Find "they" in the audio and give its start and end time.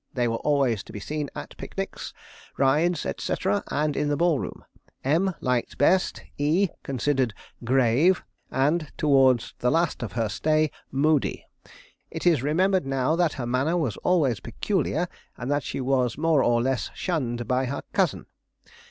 0.15-0.27